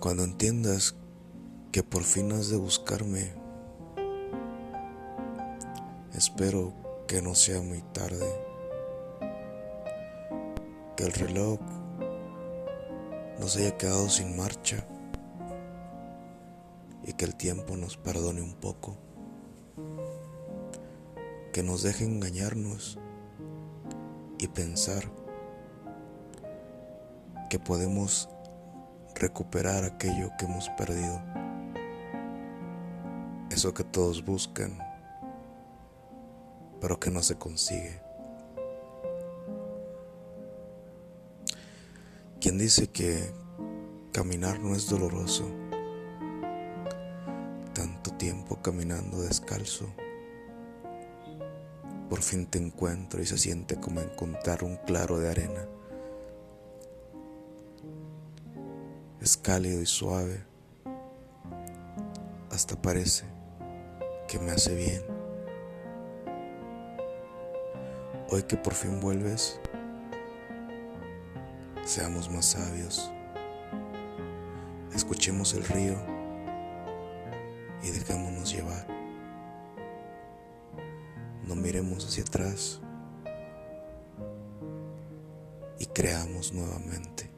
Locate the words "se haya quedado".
13.46-14.08